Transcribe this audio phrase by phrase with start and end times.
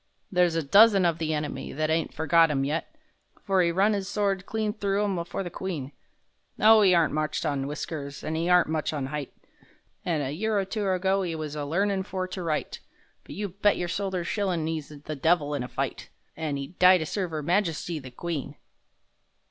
[0.31, 2.95] There's a dozen of the enemy That ain't forgot 'im yet—
[3.43, 5.91] For 'e run 'is sword clean through 'em for the Queen!
[6.59, 9.31] Oh, 'e aren't much on whiskers an' 'e aren't much on 'eight,
[10.03, 12.79] An' a year or two ago 'e was a learnin' for to write,
[13.25, 16.97] But you bet your soldier's shillin' 'e's the devil in a fight— An' 'ed die
[16.97, 18.55] to serve 'Er Majesty the Queen!